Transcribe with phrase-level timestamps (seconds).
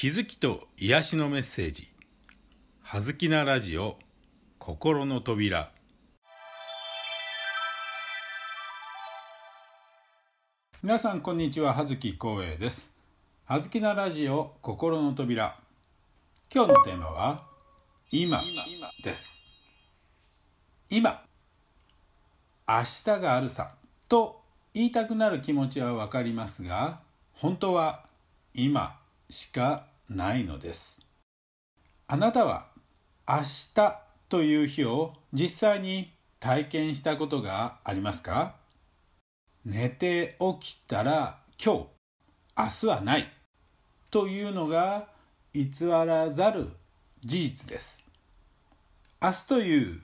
[0.00, 1.88] 気づきと癒しのメッセージ
[2.82, 3.98] 「はずきなラジオ
[4.60, 5.72] 心の扉」
[10.84, 11.72] 皆さんこんにちは。
[11.72, 12.88] 葉月光栄です。
[13.44, 15.58] はずきなラジオ心の扉。
[16.54, 17.48] 今日のテーマは
[18.12, 18.38] 今
[19.02, 19.44] です。
[20.90, 21.24] 今。
[22.68, 23.74] 明日があるさ。
[24.08, 24.44] と
[24.74, 27.00] 言いたくなる気持ちはわかりますが
[27.32, 28.04] 本当は
[28.54, 28.97] 今。
[29.30, 31.00] しかないのです。
[32.06, 32.68] あなたは
[33.28, 33.42] 明
[33.74, 38.56] 日という日を実際に体験したことがありますか？
[39.64, 41.86] 寝て起きたら今日
[42.56, 43.32] 明日はない。
[44.10, 45.08] というのが
[45.52, 46.68] 偽らざる
[47.22, 48.02] 事実です。
[49.20, 50.00] 明日という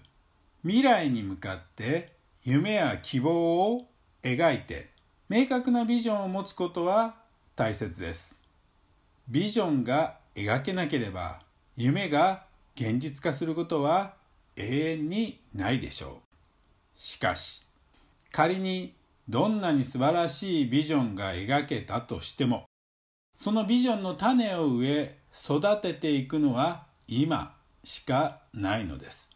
[0.63, 2.13] 未来に向かって
[2.43, 3.89] 夢や希望を
[4.23, 4.91] 描いて
[5.31, 7.15] 明確なビジョンを持つことは
[7.57, 8.37] 大切です。
[9.29, 11.41] ビジョンが描けなければ
[11.77, 12.45] 夢が
[12.77, 14.15] 現実化することは
[14.57, 16.21] 永遠にないでしょ
[16.97, 17.01] う。
[17.01, 17.63] しかし
[18.31, 18.95] 仮に
[19.29, 22.67] どんなに素晴らしいビジョンが描けたとしても
[23.37, 29.31] そのビジョンの種を植え育てていくのは今しかないのです。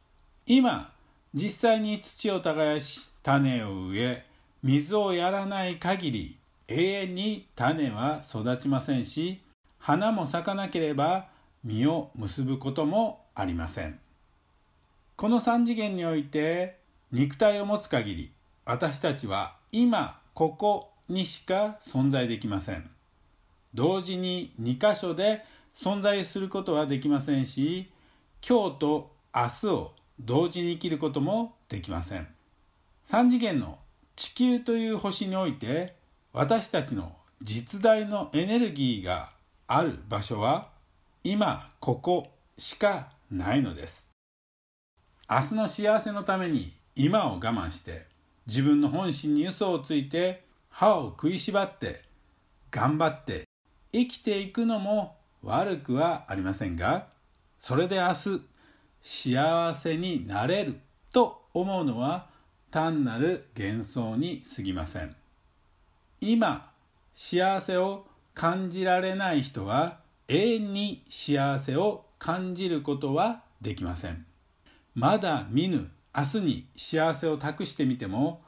[0.47, 0.93] 今
[1.35, 4.27] 実際に土を耕し種を植え
[4.63, 9.41] 水をやらない限り永遠に種は育ちませんし
[9.89, 11.29] 花も咲かなければ
[11.65, 13.99] 実を結ぶこともありません。
[15.17, 16.77] この三次元において
[17.11, 18.33] 肉体を持つ限り
[18.67, 22.91] 私たちは今ここにしか存在できません。
[23.73, 25.43] 同時に2箇所で
[25.75, 27.91] 存在することはできませんし
[28.47, 32.29] 今日と明日を同時に生きることもできません。
[33.07, 33.79] 3次元の
[34.17, 35.95] 地球という星において
[36.35, 39.38] 私たちの実在のエネルギーが
[39.71, 40.71] ある場所は
[41.23, 44.09] 今ここしかないのです。
[45.29, 48.07] 明日の幸せのために今を我慢して
[48.47, 52.03] 自分の本心に嘘をついて歯を食いしばって
[52.71, 53.45] 頑張って
[53.93, 57.09] 生きていくのも悪くはありませんが
[57.61, 58.43] それで明日
[59.03, 60.81] 幸せになれる
[61.13, 62.31] と思うのは
[62.71, 65.15] 単なる幻想に過ぎません。
[66.23, 66.73] 今
[67.15, 68.07] 幸せを
[68.39, 74.27] 感じられない人は永遠に幸せを感じることはできません。
[74.95, 78.41] まだ見ぬ明日に幸せを託してみても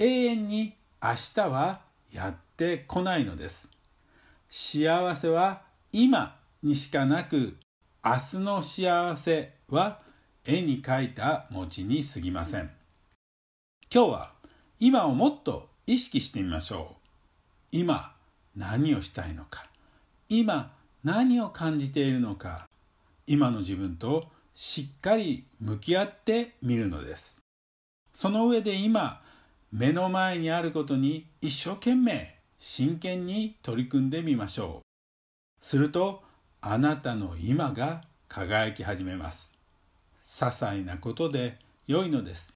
[0.00, 1.80] 永遠に明日は
[2.10, 3.68] やってこないのです。
[4.50, 5.62] 幸せは
[5.92, 7.56] 今にしかなく
[8.04, 10.00] 明日の幸せは
[10.44, 12.72] 絵に描いた餅に過ぎません。
[13.94, 14.32] 今日は
[14.80, 16.96] 今をもっと意識してみましょう。
[17.70, 18.15] 今
[18.56, 19.66] 何をしたいのか。
[20.28, 20.74] 今
[21.04, 22.68] 何を感じているのか。
[23.26, 27.40] 今の自分としっかり向き合ってみるのです。
[28.12, 29.22] その上で今
[29.70, 35.64] 目の前にあることに一生懸命真剣に取り組んでみましょう。
[35.64, 36.22] すると
[36.62, 39.52] あなたの今が輝き始めます。
[40.24, 42.54] 些細なことで良いのです。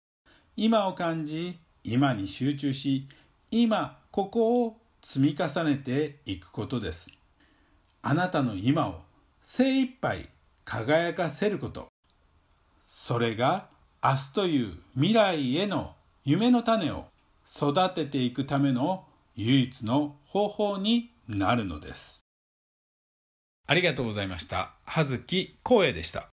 [0.56, 3.08] 今を感じ今に集中し
[3.50, 7.10] 今ここを積み重ねていくことです。
[8.02, 9.00] あなたの今を
[9.42, 10.28] 精一杯
[10.64, 11.88] 輝かせること。
[12.86, 13.68] それが
[14.02, 15.94] 明日という未来への
[16.24, 17.06] 夢の種を
[17.50, 19.04] 育てていくための
[19.36, 22.20] 唯一の方法になるのです。
[23.66, 24.74] ありがとうございました。
[24.84, 26.28] 葉月光栄でした。